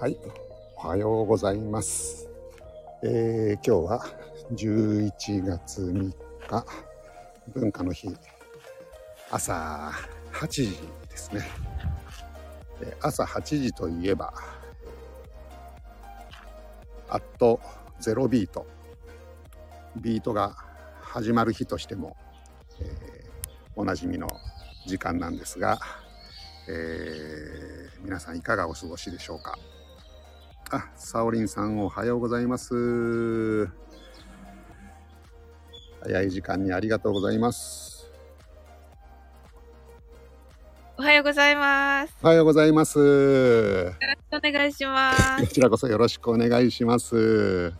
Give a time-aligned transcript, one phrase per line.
[0.00, 0.16] はい、
[0.76, 2.26] おはようございます。
[3.02, 4.06] えー今日は
[4.54, 6.14] 11月3
[6.48, 6.64] 日、
[7.52, 8.08] 文化の日、
[9.30, 9.92] 朝
[10.32, 10.70] 8時
[11.10, 11.46] ですね。
[13.02, 14.32] 朝8時といえば、
[17.10, 17.60] あっと
[18.00, 18.66] ゼロビート、
[19.96, 20.56] ビートが
[21.02, 22.16] 始まる日としても、
[22.80, 23.30] えー
[23.76, 24.28] おなじみの
[24.86, 25.78] 時間なんですが、
[26.70, 29.58] えー皆さんいかがお過ごしでしょうか。
[30.72, 33.66] あ、サオリンさんおはようございます。
[36.02, 38.08] 早い時間にありがとうございます。
[40.96, 42.14] おはようございます。
[42.22, 43.00] おはようございます。
[43.00, 43.04] よ
[43.86, 43.96] ろし
[44.30, 45.40] くお願いします。
[45.44, 47.72] こちらこそよろしくお願いします。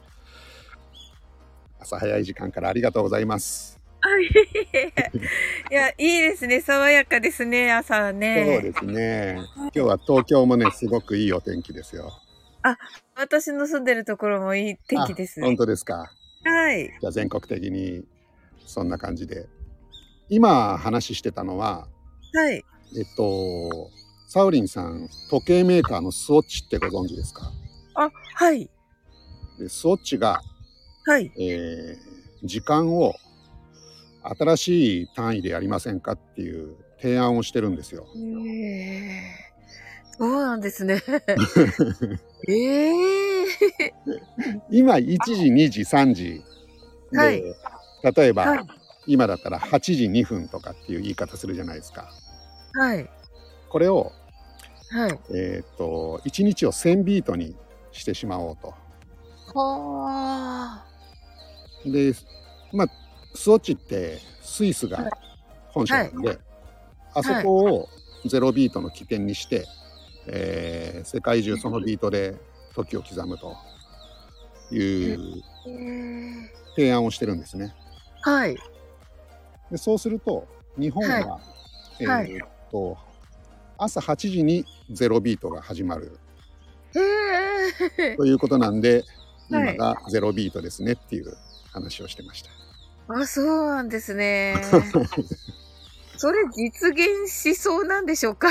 [1.78, 3.78] 朝早い時間からありがとうございます。
[4.00, 6.60] あいや、いいですね。
[6.60, 8.60] 爽やかですね、朝そうね。
[8.62, 9.38] ですね。
[9.56, 12.10] 今日は東京もね、すごくいいお天気ですよ。
[13.16, 15.40] 私の住んでるところもいい天気です。
[15.40, 16.10] あ本当ですか。
[16.44, 16.90] はい。
[17.00, 18.04] じゃあ全国的に
[18.66, 19.48] そんな感じで。
[20.28, 21.88] 今話してたのは、
[22.34, 22.64] はい。
[22.96, 23.90] えっと、
[24.28, 27.50] サウリンさん、時計メーカーのスウォッチってご存知ですか？
[27.94, 28.70] あ、はい。
[29.58, 30.40] でスウォッチが、
[31.06, 31.32] はい。
[31.38, 32.10] えー
[32.42, 33.12] 時間を
[34.22, 38.06] 新しい単位でやりませんかっていう提案をしてるんですよ。
[38.16, 39.49] ええ
[40.20, 41.02] そうなんですね。
[42.46, 43.94] ええ
[44.70, 46.44] 今1時、2時、3時
[47.10, 47.42] で、はい
[48.02, 48.66] 例えば、はい。
[49.06, 52.12] 今だったら8時2分とかっていう言い方するじゃないですか。
[52.74, 53.10] はい。
[53.70, 54.12] これを、
[54.90, 55.18] はい。
[55.30, 57.56] えーっと、1日を1000ビートに
[57.92, 58.74] してしまおうと。
[59.54, 60.86] はあ。
[61.86, 62.12] で、
[62.72, 62.88] まあ、
[63.34, 65.10] スウォッチってスイスが
[65.68, 66.38] 本社なんで、
[67.14, 67.88] あそこを
[68.26, 69.66] ゼロビートの起点にして、
[70.26, 72.36] えー世界中そのビートで
[72.74, 73.56] 時を刻むと
[74.70, 77.74] いうええ提案をしてるんですね。
[78.22, 78.56] はい。
[79.70, 80.46] でそうすると
[80.78, 81.40] 日本は、は
[81.98, 82.96] いーっと
[83.78, 86.18] 朝8時にゼロビートが始まる
[86.94, 89.04] ええということなんで、はい
[89.50, 91.36] 今がゼロビートですねっていう
[91.72, 92.50] 話をしてました。
[93.08, 94.62] あ、そうなんですね。
[96.20, 98.48] それ実現しそうなんでしょうか？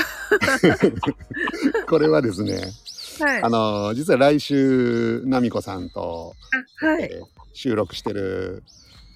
[1.88, 2.72] これはですね、
[3.20, 3.42] はい。
[3.44, 6.34] あの実は来週奈美子さんと、
[6.82, 7.04] あはい。
[7.04, 8.62] えー収録してる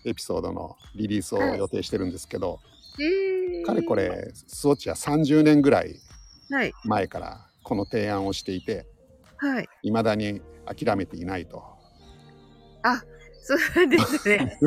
[0.05, 2.59] エピソードのリリースを予定してるんですけど、
[3.01, 3.95] えーかれこ。
[3.95, 5.97] れスウォッチは30年ぐらい
[6.51, 6.73] はい。
[6.85, 8.87] 前からこの提案をしていて
[9.39, 9.69] はい。
[9.83, 11.63] 未だに諦めていないと
[13.47, 14.59] そうですね。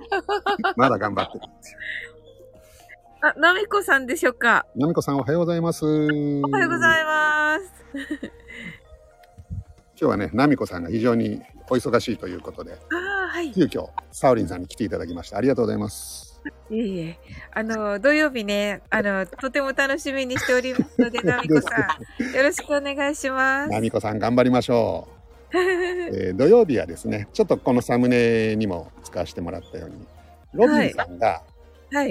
[0.76, 1.44] まだ頑張ってる
[3.22, 4.66] あ、なみこさんでしょうか？
[4.74, 7.72] 奈美子さんおはようございますおはようございます。
[10.00, 11.40] 今日はね奈美子さんが非常に
[11.70, 12.76] お忙しいということであ
[13.26, 13.48] あ、はい。
[13.50, 16.40] い急遽サウリンさんに来ていただきましたありがとうございます
[16.72, 17.18] えいえ。
[17.52, 23.68] あの、土曜日ね、あの、とても楽しみにしておりますので、なみこさん、よろしくお願いします。
[23.68, 25.06] 奈美子さん頑張りましょ
[25.54, 30.04] う えー土曜日はですねちょっとこのサムネにも使わせてもらったように
[30.54, 31.51] ロビンさんが、はい。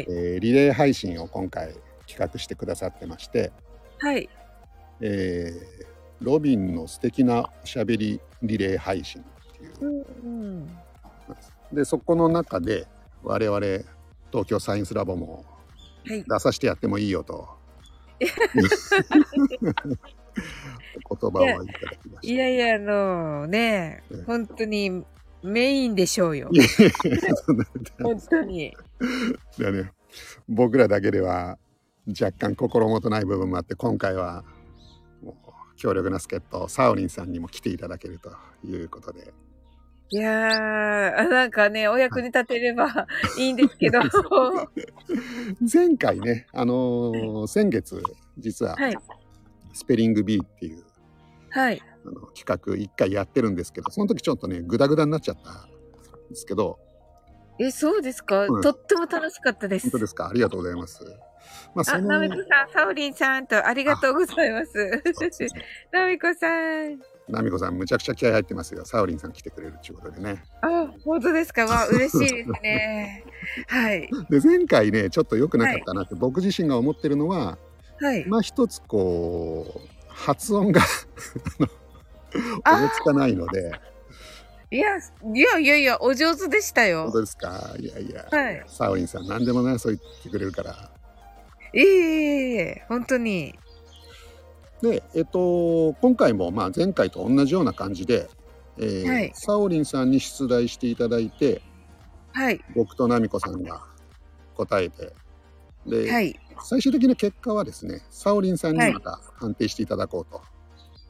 [0.07, 1.73] えーリレー配信を今回
[2.07, 3.51] 企画してくださってまして、
[3.99, 4.29] はい。
[5.01, 9.25] えーロビンの素敵なおしゃべりリレー配信っ
[9.57, 10.27] ていううんう
[10.61, 10.77] ん。
[11.73, 12.85] でそこの中で
[13.23, 13.59] 我々
[14.31, 15.43] 東京サイエンスラボも
[16.05, 16.23] はい。
[16.23, 17.49] 出させてやってもいいよと
[21.09, 22.33] お言葉をいただきました。
[22.33, 25.03] いやいや、あのねええ、本当に
[25.43, 26.49] メインでしょうよ。
[28.01, 28.67] 本当に。
[28.67, 29.91] いやね、
[30.47, 31.57] 僕らだけでは
[32.07, 34.43] 若干心もとない部分もあって今回は
[35.23, 38.31] もう強力な助っ人サオリンさんにも来ていただけると
[38.65, 39.33] いうことで
[40.13, 43.07] いやー、なんかね、お役に立てれば
[43.37, 44.01] いいんですけど。
[45.73, 48.03] 前回ね、あのー先月
[48.37, 48.75] 実は
[49.71, 50.83] スペリング B っていう
[51.51, 51.81] はい。
[52.05, 56.79] あの企画一回やってるんですけどその時ちょっとねグダグダになっちゃったんですけど
[57.59, 59.83] え、そうですか、うんとっても楽しかったです。
[59.83, 60.29] 本当ですか？
[60.29, 61.03] ありがとうございます。
[61.75, 65.03] まあそあ、のなみこさん、サオリンさんとありがとうございます。
[65.91, 66.99] なみこさん。
[67.29, 70.43] ナミコさんむちゃくちゃ気合入ってますよサオリンさん来てくれるっていうことでね。
[70.61, 71.65] あ、本当ですか？
[71.65, 73.23] わ、嬉しいですね。
[73.67, 74.09] はい。
[74.29, 77.59] で前回ねちょっと良くなかったなって僕自身が思ってるのは、
[77.99, 78.25] はい。
[78.27, 80.81] まあ一つこう発音が
[82.63, 83.71] あ思いつかないので
[84.73, 87.09] いや、いやいやいや、お上手でした本よ。
[87.11, 87.75] 当ですか？
[87.77, 90.91] いやいや、はいサオリンさん何でもねそう言ってくれるから
[91.73, 93.53] いえいえいえ、本当に。
[94.81, 98.29] で、えっと、今回もまあ前回と同じような感じで、
[98.77, 101.61] えーはいサオリンさんに出題していただいて
[102.31, 102.61] はい。
[102.75, 103.81] 僕とナミコさんが
[104.55, 105.11] 答えて
[105.85, 106.39] で、はい。
[106.63, 110.41] 最終的な結果はですねサオリンさんにまた判定していただこうと、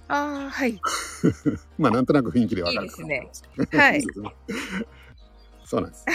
[0.08, 0.80] ああ、はい。
[1.78, 4.36] まあなんとなく雰囲気でわかるかいいですねなはいですね
[5.66, 6.06] そうなんです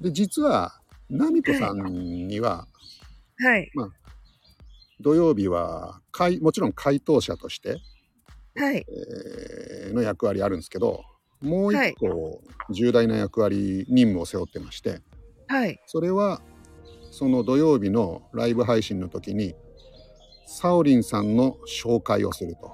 [0.00, 1.82] で実はナミコさん
[2.28, 2.66] には
[3.38, 3.70] はい。
[5.00, 7.78] 土曜日は回もちろん回答者として、
[8.54, 8.86] はい。
[8.88, 11.04] えーの役割あるんですけど
[11.42, 15.00] もう一個重大な役割任務を背負ってまして
[15.48, 15.78] はい。
[15.86, 16.40] それは
[17.12, 19.54] その土曜日のライブ配信の時に
[20.46, 22.72] サオリンさんの紹介をすると。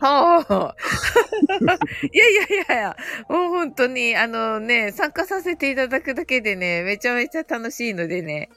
[0.00, 0.74] はあ。
[2.12, 2.96] いやいやいやいや、
[3.28, 8.48] もう本当に、あのね、参加させていただくだけでね、めちゃめちゃ楽しいのでね。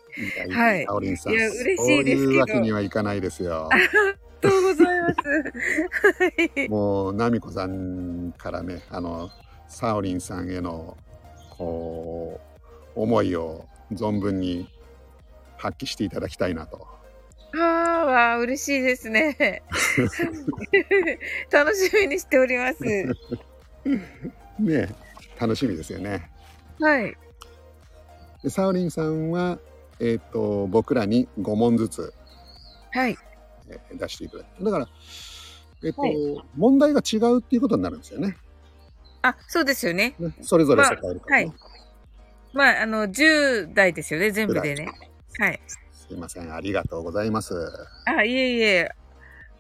[0.51, 1.33] はいサオリンさん。
[1.33, 3.69] いや嬉しいですけどそういうわけにはいかないですよ。
[3.71, 3.92] ありが
[4.42, 5.15] とうございます。
[6.57, 6.69] はい。
[6.69, 9.31] もう、ナミコさんからね、あの、
[9.68, 10.95] サオリンさんへの、
[11.57, 12.39] こ
[12.95, 14.69] う、思いを存分に
[15.61, 16.87] 発揮していただきたいなと。
[17.53, 19.61] ああ、嬉しいですね。
[21.51, 22.83] 楽しみにしております。
[24.59, 24.89] ね
[25.39, 26.31] 楽しみですよね。
[26.79, 27.15] はい。
[28.41, 29.59] でサオリンさんは、
[29.99, 32.13] えっ、と、僕らに5問ずつ、
[32.91, 33.17] はい。
[33.69, 34.63] えー出していただく。
[34.63, 34.87] だから、
[35.83, 36.15] えっ、と、はい
[36.55, 38.37] 問題が違うっていうことになるんですよね。
[39.21, 40.15] あ、そうですよね。
[40.17, 41.53] ねそれぞれ答えるから、ね
[42.53, 45.10] ままあ、あの、10代ですよね、全部でね。
[45.41, 45.59] はい。
[45.91, 47.55] すいません、ありがとうございます。
[48.05, 48.91] あ、いえいえ。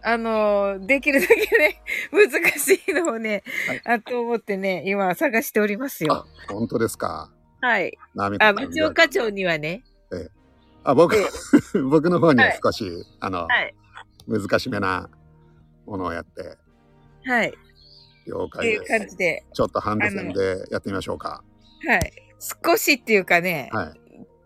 [0.03, 1.81] あの、できるだけね、
[2.13, 7.31] 難しいのをね、はいあと思ってね、今探しておりますよあ。、本当ですか。
[7.61, 7.97] はい。
[8.15, 9.83] あ、ん部長課長にはね。
[10.83, 11.25] あ、僕え、
[11.89, 12.85] 僕の方には少し、
[13.19, 13.75] あの、はい。
[14.27, 15.09] 難しめな
[15.87, 16.57] ものをやって、
[17.25, 17.53] はい。
[18.27, 18.99] 了っていう解です。
[18.99, 19.45] 感じで。
[19.51, 21.43] ちょっとハンド戦でやってみましょうか。
[21.87, 22.13] はい。
[22.39, 24.00] 少しっていうかね、はい。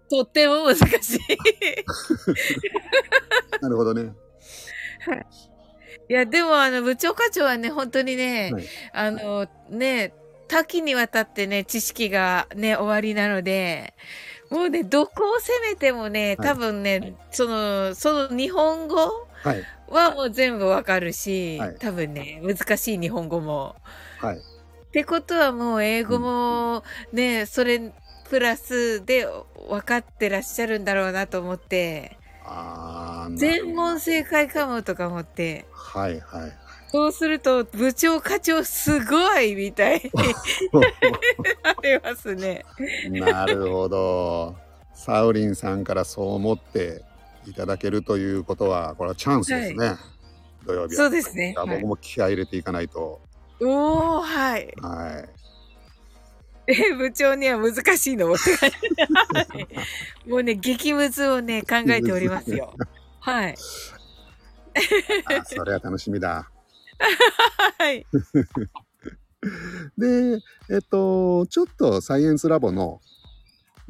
[0.09, 1.19] とっても難しい。
[3.61, 4.13] なるほどね。
[6.07, 10.13] いや、でもあの、部長課長はね、本当にね、はいあの、ね、
[10.47, 13.93] 多岐にわたってね、知識がね、終わりなので、
[14.49, 19.63] もうね、どこを攻めてもね、はい多分ね、その、その日本語はい。
[19.87, 23.75] はもう全部わかるし、はい多分ね、難しい日本語も。
[24.19, 24.37] はい。
[24.37, 24.41] っ
[24.91, 27.91] てことはもう英語もね、それ
[28.29, 29.27] プラスで
[29.69, 36.51] 分かってらっしゃるんだろうなと思って、あー全問正解かもとか思って、はいはい。
[36.91, 42.63] そうすると部長課長すごいみたいになりますね。
[43.09, 44.55] なるほど。
[44.93, 47.03] サウリンさんからそう思って
[47.45, 49.95] いただけるということは、これはチャンスですね。
[50.65, 51.03] 土曜日は。
[51.03, 51.53] そうですね。
[51.57, 53.21] 僕も気合い入れていかないと。
[53.61, 54.73] おー、はい。
[54.81, 55.44] はい。
[56.67, 58.35] え、部長には難しいのも
[60.37, 62.73] うね、激ムズをね、考えておりますよ。
[63.19, 63.55] はい。
[65.25, 66.49] あそれは楽しみだ。
[67.77, 68.05] はい。
[69.97, 70.39] で、
[70.69, 72.99] えっと、ちょっとサイエンスラボの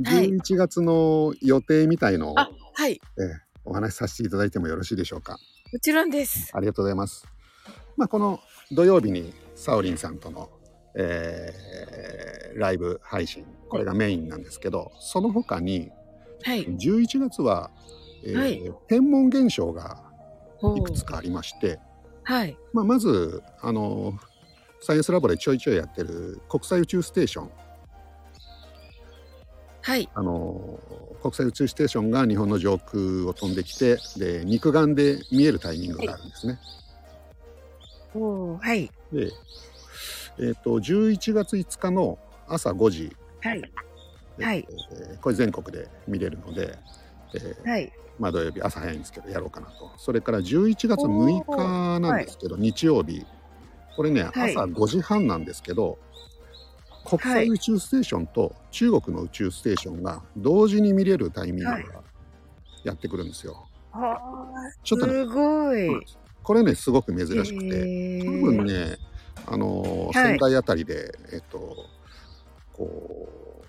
[0.03, 3.01] はい11月の予定みたいのを、あ、はい。
[3.17, 5.39] ええお話しさせていただいてもよろしいでしょうか。
[5.73, 6.51] もちろんです。
[6.53, 7.25] ありがとうございます。
[7.97, 8.39] まあ、この
[8.71, 10.49] 土曜日にサオリンさんとの、
[10.95, 11.94] えー
[12.55, 15.91] ライブ配信、これがメインなんですけど、その他に
[16.43, 16.65] はい。
[16.65, 17.71] 11月は、
[18.23, 20.03] えーはい天文現象が
[20.57, 21.79] ほいくつかありまして、
[22.23, 22.57] はい。
[22.73, 24.13] まあ、まずあの
[24.79, 27.51] サイエンスラボでちょいちょいやってる国際宇宙ステーション
[29.81, 30.09] はい。
[30.13, 30.79] あの
[31.21, 36.59] 国際宇宙ステーションが日本の上空を飛んできてで肉眼で見えるタイミングがあるんですね。
[38.15, 38.91] おーはい。
[39.11, 39.31] で、
[40.39, 42.17] えー、と11月5日の
[42.47, 43.61] 朝5時、はい。
[44.39, 44.67] はい。
[44.69, 46.77] えーこれ全国で見れるので、
[47.33, 47.91] えーはい。
[48.19, 49.91] まあ、土曜日朝早いんですけどやろうかなと。
[49.97, 53.25] それから11月6日なんですけど、日曜日。
[53.95, 54.51] これねはい。
[54.51, 55.97] 朝5時半なんですけど、
[57.05, 61.83] 国際宇宙ステーションと中国の宇宙ステーションが同時に見れるタイミングがはい。
[62.83, 63.67] やってくるんですよ。
[63.91, 64.19] は
[64.83, 66.05] ちょっとねすごい。
[66.43, 68.25] これねすごく珍しくて、へー。
[68.25, 68.97] 多分ね
[69.47, 71.85] あの仙台あたりでえっと
[72.75, 73.63] こ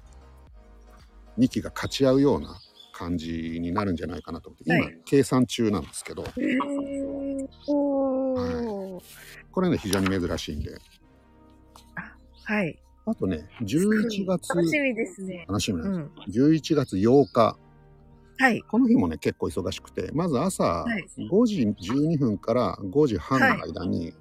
[1.36, 2.60] う2機が勝ち合うような
[2.92, 9.02] 感じになるんじゃないかなと思って今、はい計算中なんですけどへーおー
[9.52, 10.78] これね非常に珍しいんで
[12.44, 12.78] はい。
[13.06, 15.44] あとね11月楽しみですね。
[15.48, 16.52] 楽しみなんです、うん。
[16.52, 17.56] 11月8日
[18.38, 18.62] はい。
[18.62, 24.12] この日もね、結構忙しくて、まず朝はい5時12分から5時半の間に、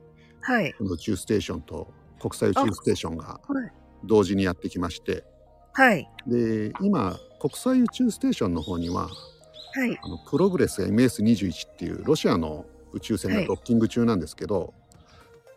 [0.42, 0.74] はい。
[0.74, 3.72] この宇宙ステーションと国際宇宙ステーションがはい。
[4.06, 5.24] 同時にやってきまして、
[5.74, 6.10] はい。
[6.28, 9.10] で、今、国際宇宙ステーションの方には、
[9.74, 10.00] はい。
[10.02, 14.74] あのプログレス MS21 っていうロシアの宇宙船がドッキング中なんですけど、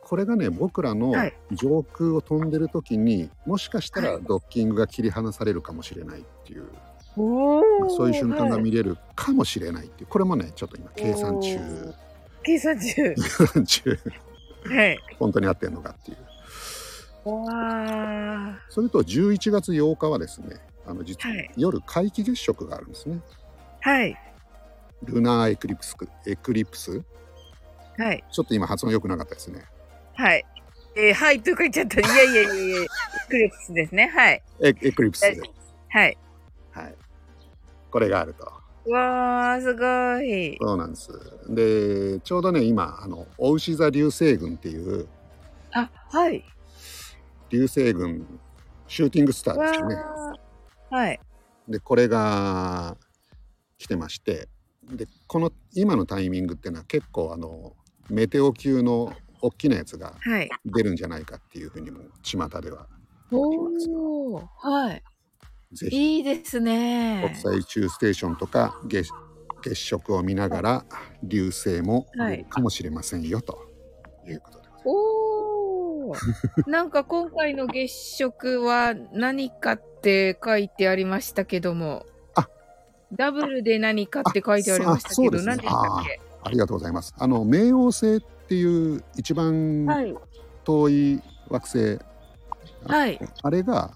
[0.00, 6.64] これがね僕らのはい上空を飛んでる時にもしかしたらはいドッキングが切り離されるかもしれないっていう、
[7.16, 11.58] おーそういう瞬間がはい見れるかもしれないっていうこれもねちょっと今計算中
[12.42, 13.14] 計算中。
[13.14, 13.98] 計算中
[14.64, 14.98] はい。
[15.18, 16.16] 本当に合ってるのかっていう。
[18.68, 20.56] それと11月8日はですね
[20.86, 23.20] あの実ははい夜皆既月食があるんですね
[23.80, 24.16] はい。
[25.04, 27.02] ルナーエクリプスエクリプス？
[27.96, 28.24] はい。
[28.30, 29.64] ちょっと今発音良くなかったですね
[30.14, 30.44] はい。
[30.96, 32.00] えー、はいとか言っちゃった。
[32.00, 32.88] いやいやいやいや、
[33.28, 34.08] クリプスですね。
[34.08, 34.42] はい。
[34.60, 35.30] エエクリプスは
[36.06, 36.18] い。
[36.72, 36.94] はい
[37.90, 38.44] これがあると
[38.90, 40.56] わあ、すごい。
[40.60, 41.10] そうなんです
[41.48, 45.06] でちょうどね今あのお牛座流星群っていう
[45.72, 46.44] あ、はい。
[47.50, 48.26] 流星群
[48.86, 50.94] シューティングスターわですよねあ。
[50.94, 51.20] はい。
[51.68, 52.96] でこれが
[53.78, 54.48] 来てまして
[54.90, 57.74] でこの今のタイミングっていうのは結構あの
[58.08, 60.48] メテオ級の大きなやつがはい。
[60.64, 62.86] 出るんじゃないかっていうふうにも巷では
[63.30, 64.48] おお。
[64.56, 65.02] はい。
[65.72, 67.36] ぜひいいですね国。
[67.36, 69.10] 際宇宙ステーションとか月
[69.60, 70.84] 月食を見ながら
[71.22, 72.06] 流星も
[72.48, 73.58] かもしれませんよ、と
[74.26, 75.27] いうことでございますおお。
[76.66, 82.06] なんか今回の月食は何かって書いてありましたけども。
[82.34, 82.48] あ
[83.12, 86.20] ダブルで何かって書いてありましたけど、ね何でしたっけ？
[86.42, 87.14] ありがとうございます。
[87.18, 90.14] あの冥王星っていう一番はい。
[90.64, 91.98] 遠い惑星、
[92.86, 93.18] はい。
[93.42, 93.92] あれが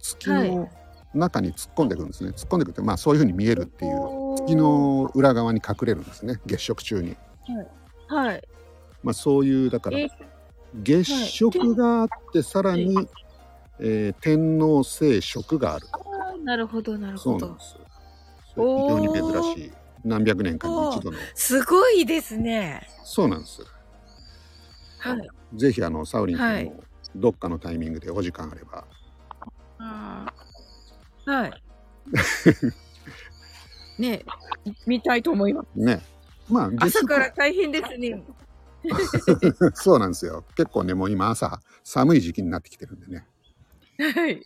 [0.00, 0.68] 月の
[1.14, 2.30] 中に突っ込んでくるんですね。
[2.30, 6.40] 突っ込んでくるってまあそういうふうに見えるっていう月の裏側に隠れるんですね。
[6.46, 7.16] 月食中に。
[8.08, 8.42] はい。
[9.02, 10.10] まあそういうだからえ
[10.74, 13.08] 月食があってさらに、
[13.78, 15.88] えー天王星食がある。
[15.92, 17.64] あーなるほど、なるほどそうなんで。
[17.64, 17.76] す。
[18.54, 19.72] 非常に珍しい
[20.04, 22.88] 何百年かに一度のすごいですね。
[23.04, 23.62] そうなんです。
[24.98, 25.28] はい。
[25.54, 26.80] ぜひあのサウリンさんはいも
[27.16, 28.84] どっかのタイミングでお時間あれば
[29.78, 31.62] はい。
[33.98, 34.24] ね
[34.64, 35.66] え見たいと思います。
[35.74, 36.00] ね
[36.48, 38.22] まあ月朝食から大変ですね。
[39.74, 43.26] そうなんですよ結構ねもう今朝寒い時期になってきてるんでね
[43.98, 44.42] はい。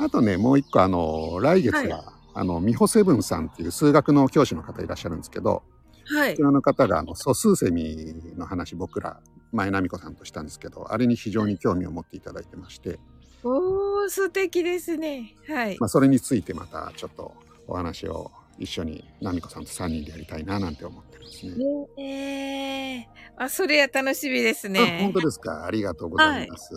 [0.00, 5.62] あとねもう一個あの来月は、はあの美穂セブンさんっていう数学の教師の方いらっしゃるんですけど
[6.04, 6.42] はいこち。
[6.42, 12.98] らの方があの素数セミの話僕ら前奈美子さんとしたんですけどあれに非常に興味を持っていただいてまして、
[13.42, 15.34] おー、素敵ですね。
[15.48, 15.86] はいま。
[15.86, 17.34] あ、それについてまたちょっと
[17.66, 21.52] お話を一緒に奈美子さんと3人でやりたいななんて思ってるんですね。
[21.96, 25.12] ねえあ、それは楽しみですあね本。
[25.12, 25.64] 当ですか？
[25.66, 26.70] ありがとうございます。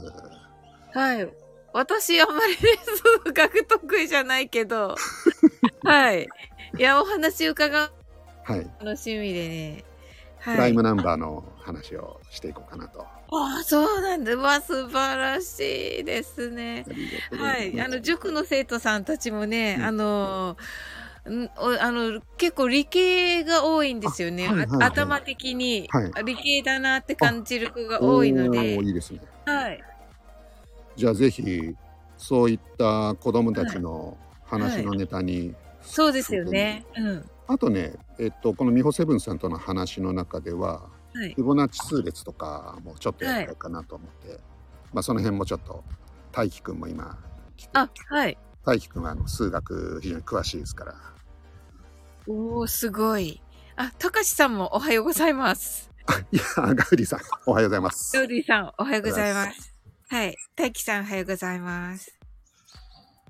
[0.94, 1.34] はい。
[1.74, 2.60] 私、あんまりね、
[3.26, 5.02] 数学得意じゃないけど、
[5.84, 6.34] はい。
[6.78, 7.92] いや、お話伺う
[8.44, 9.86] はい、楽しみでね。
[10.50, 10.74] プライはい。
[10.74, 13.08] ムナンバーの話をしていこうかなと。
[13.32, 14.34] ああ、そうなんだ。
[14.34, 16.88] うわ、素晴らしいですね。
[16.88, 17.74] ありがとうござはいい。
[17.74, 20.58] ますあの、塾の生徒さんたちもね、うんあの、
[21.24, 24.84] あの結構理系が多いんですよね、あはいはいはい。
[24.84, 26.12] あ頭的に、はい。
[26.16, 28.76] あ理系だなって感じる子が多いので。
[28.76, 29.22] いいですね。
[29.46, 29.84] はい。
[30.96, 31.76] じゃあぜひ
[32.18, 36.86] そういった子供たちの話のネタに、そうですよね。
[36.98, 37.30] うん。
[37.48, 41.34] あとね、えっと、この美穂セブンさんとの話の中でははい。
[41.34, 44.40] フィボナッチ数列とかもちょっとやりたいかなと思って、
[44.94, 45.84] まあその辺もちょっと
[46.32, 47.18] 大輝くんも今
[47.74, 50.96] あはい大輝くんはあの数学非常に詳しいですから。
[52.28, 53.42] おおすごい。
[53.76, 55.90] あたかしさんもおはようございます。
[56.32, 58.18] いやガウリーさんおはようございます。
[58.18, 59.74] ローリーさんおはようございます。
[60.10, 62.18] はい大輝さんおはようございます。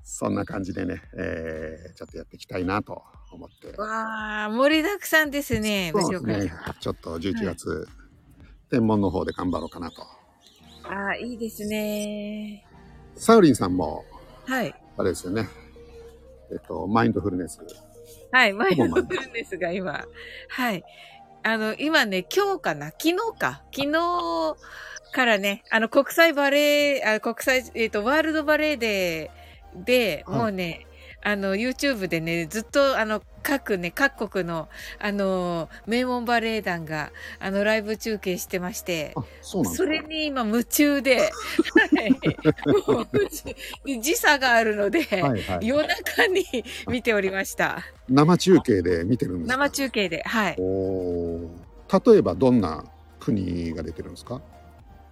[0.04, 3.74] そんな感じでね、えーちょっとやっていきたいなと思って。
[3.80, 6.52] わあ盛りだくさんですねごそうですね。
[6.80, 7.88] ちょっと11月、
[8.70, 10.02] 天文の方で頑張ろうかなと。
[10.02, 12.66] ああいいですね。
[13.14, 14.04] サウリンさんも
[14.44, 15.48] はいあれですよね。
[16.50, 17.60] えっとマインドフルネス。
[18.30, 19.02] はい、マインド。
[19.02, 20.04] フルネスが今、
[20.48, 20.84] はい。
[21.42, 22.86] あの、今ね、今日かな？
[22.86, 23.62] 昨日か？
[23.74, 24.56] 昨日
[25.12, 30.38] からね、あの、国際バレエ、あ国際、えっ、と、ワールドバレエデーで、はい。
[30.38, 30.86] もうね、
[31.24, 39.64] あの、YouTube でね、ずっと、あの、各ね、各国の、あの、名門バレエ団が、あの、ライブ中継してまして、あ、そ。
[39.64, 41.28] それに今夢中で、は
[43.86, 44.00] い。
[44.00, 45.66] 時差があるので、はいはい。
[45.66, 46.44] 夜中に
[46.88, 47.82] 見ておりました。
[48.08, 49.56] 生中継で見てるんですか？
[49.56, 50.56] 生中継で、はい。
[50.56, 52.84] 例えばどんな
[53.20, 54.40] 国が出てるんですか？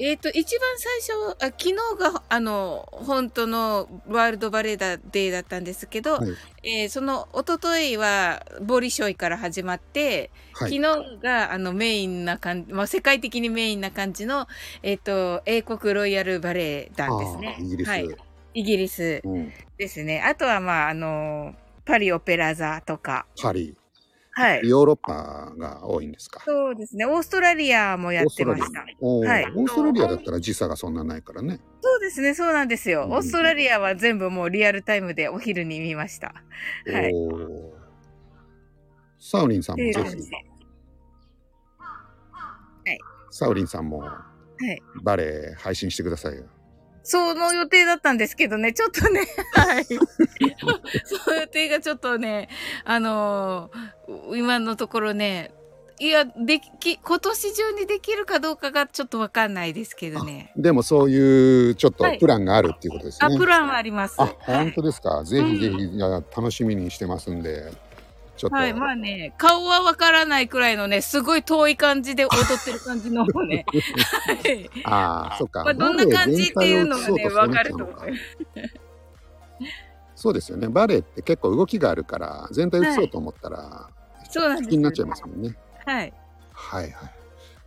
[0.02, 6.30] えっ、と、一番最初、あ昨日が、あの、本当のワールドバレエダデーだったんですけど、はい
[6.62, 10.72] えーその、一昨日は、ボリショイから始まって、はい。
[10.72, 14.48] 昨日が、あの、メインな感じ、まあ、世界的にメインな感じの、
[14.82, 17.88] えっ、と、英国ロイヤルバレエ団ですねイギリス。
[17.88, 18.08] はい。
[18.54, 19.52] イギリスうん。
[19.76, 20.22] ですね。
[20.22, 21.54] あとは、まあ、あの、
[21.84, 23.76] パリオペラ座とか、パリ。
[24.40, 24.60] はい。
[24.68, 26.40] ヨーロッパが多いんですか？
[26.44, 27.04] そうですね。
[27.04, 28.64] オーストラリアもやってました。
[28.64, 28.96] オーストラリア。
[29.00, 31.60] おーはいオーストラリアだったら時差がそんなないからね。
[31.82, 33.04] そうですね、そうなんですよ。
[33.04, 36.34] うんオーストラリアは全部もうリアルタイムでお昼に見ました。
[36.86, 37.12] はい。
[39.18, 40.22] サウリンさんもぜひってい。
[43.30, 44.24] サウリンさんもは
[44.72, 44.82] い。
[45.02, 46.44] バレエ配信してくださいよ。
[47.02, 49.84] その予定だったんですけどね、ちょっとね、はい。
[49.84, 52.48] その予定がちょっとね、
[52.84, 55.52] あのー今のところね、
[56.00, 60.50] いや、でき、今年中にできるかどうかがちょっとわかんないですけどね。
[60.56, 63.36] でもそういうちょっとはいプランがあるっていうことですあ、ね。
[63.36, 64.16] プランはあります。
[64.18, 65.22] あ、はい本当ですか。
[65.24, 67.70] ぜひぜひ、いや楽しみにしてますんで、
[68.40, 68.56] ちょっと。
[68.56, 73.66] はい、まあね、顔はわからないくらいのね、すごい遠い感じで踊ってる感じのね。
[74.26, 74.70] はい。
[74.84, 75.62] ああ、そっか。
[75.62, 77.96] まあ、どんな感じっていうのがね、わかると思う。
[80.14, 80.68] そうですよね。
[80.68, 83.90] バレエって結構動きがあるから、全体映そうと思ったら、
[84.30, 85.54] そうなんです気になっちゃいますもんね。
[85.84, 86.12] はい。
[86.52, 87.06] はいは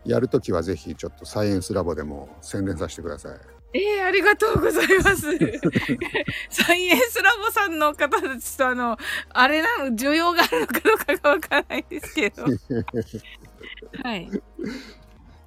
[0.06, 0.10] い。
[0.10, 3.38] やるときはぜひちょっとサイエンスラボでも宣伝させてください。
[3.74, 5.28] えー、ありがとうございます。
[6.50, 8.98] サイエンスラボさんの方たちとあの、
[9.30, 12.44] あれなの、需要があるのかどうかがわからないですけど。
[14.04, 14.30] はい。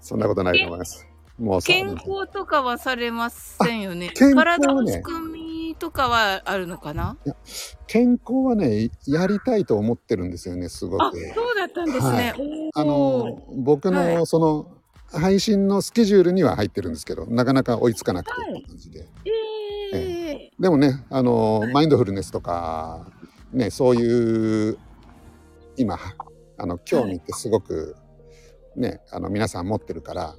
[0.00, 1.06] そんなことないと思います。
[1.38, 4.10] もうさ健康とかはされませんよね。
[4.14, 7.16] 健康はね体の仕組みとかはあるのかな？
[7.86, 11.18] 健康はね、やりたいと思ってるんですよね、すごあ、く。
[11.34, 12.32] そうだったんですね。
[12.74, 14.75] あおーの、僕はのその、
[15.12, 19.08] 配信のスケジュールには入ってるんですけど、なかなか追いつかなくてって感じで。
[19.94, 23.06] えでもね、あの、マインドフルネスとか、
[23.52, 24.78] ね、そういう、
[25.76, 25.98] 今、
[26.58, 27.96] あの、興味ってすごく、
[28.74, 30.34] ね、あの、皆さん持ってるから、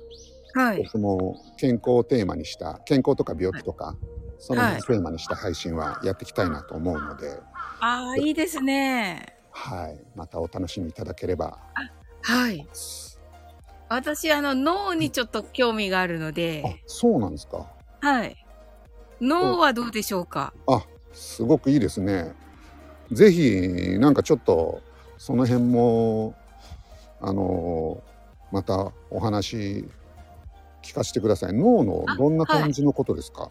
[0.56, 0.84] ー、はい。
[0.84, 3.96] 僕も健康をテーマにした、健康とか病気とか、
[4.40, 7.40] そのはいテーマにした配信はやっていきたいなと思うので、
[7.80, 9.38] ああ、いいですね。
[9.52, 11.60] はい、またお楽しみいただければ。
[12.22, 12.68] はい。
[13.90, 17.66] 私、あの、脳にちょっと興味があるのあで、、そうなんですか。
[18.02, 18.36] はい。
[19.22, 20.54] 脳はどうでしょうか？
[20.68, 22.36] あ、すごくいいですね。
[23.12, 24.82] ぜひ、なんかちょっと、
[25.18, 26.36] その辺も、
[27.22, 28.04] あの、
[28.52, 29.86] またお話
[30.84, 31.54] 聞かせてください。
[31.54, 33.50] 脳のあどんな感じのことですか、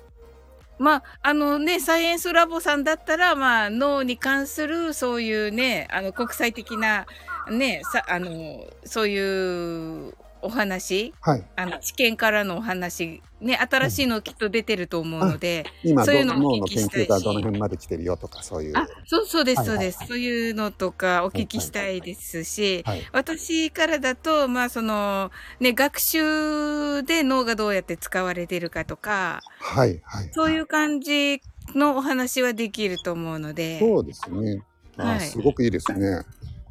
[0.79, 7.07] まあ、あのね、サイエンスラボさんだったら、まあ、脳に関する、そういうね、あの、国際的な、
[7.51, 11.44] ね、さ、あの、そういうお話、はい。
[11.57, 18.77] あの、知見からのお話、ね、新しいのきっと出てると思うので、今そういうのもど脳の研お聞きしたいし究がどの辺まで来てるよとか、そういう。
[18.77, 20.07] あ、そうそうです、はいはいはいそうです。
[20.09, 23.03] そういうのとかお聞きしたいですし、はい。
[23.12, 30.01] 私からだと、まあ、その、ね、学習で脳がどうやって使われてるかとか、はい。
[30.05, 30.31] はい。
[30.33, 31.40] そういう感じ
[31.75, 34.62] のお話はできると思うので、そうですね。
[34.99, 36.22] あ、はいすごくいいですね。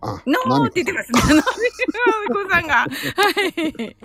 [0.05, 1.35] あ、ノーって言ってますね。
[1.35, 2.75] ノーみこさんが。
[2.75, 3.97] はい。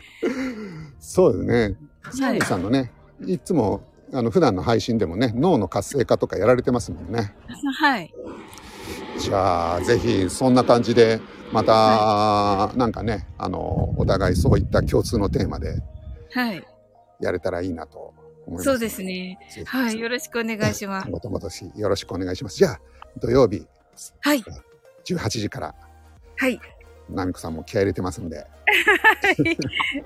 [0.98, 1.76] そうですね。
[2.10, 2.92] サービさんのね、
[3.26, 3.82] いつも
[4.12, 7.34] あの普段の配信でもね、脳の活性化とかやられてますもんね。
[7.80, 8.12] はい。
[9.18, 11.20] じゃあぜひそんな感じで
[11.52, 15.80] また、なんかね、あのお互いそういった共通のテーマで
[16.32, 16.64] はい。
[17.20, 18.14] やれたらいいなと
[18.46, 18.64] 思います。
[18.64, 19.02] そうです。
[19.02, 19.38] ね。
[19.66, 19.98] はい。
[19.98, 21.10] よろしくお願いします。
[21.10, 22.56] もともとしよろしくお願いします。
[22.56, 22.80] じゃあ
[23.20, 23.66] 土曜日
[24.20, 24.44] はい。
[25.04, 25.74] 18時から
[26.40, 26.58] はい。
[27.10, 28.46] ナミコさんも気合い入れてますんで、はい。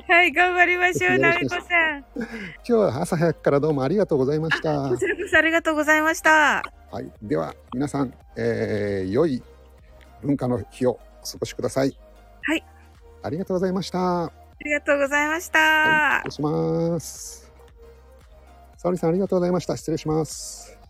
[0.08, 0.32] はい。
[0.32, 1.98] 頑張りましょう、 よろなみしくお願いしこさん。
[1.98, 2.26] 今
[2.64, 4.88] 日は朝早くからどうもありがとうございました。
[4.88, 6.64] こちらこそありがとうございました。
[6.90, 9.44] はい、では皆さん、えー良い
[10.22, 11.96] 文化の日をお過ごしください。
[12.42, 12.64] はい。
[13.22, 13.98] ありがとうございました。
[13.98, 14.32] はあ
[14.64, 16.22] りがとうございました。
[16.26, 17.52] い、失礼します。
[18.76, 19.76] 沙織さんありがとうございました。
[19.76, 20.83] 失礼します。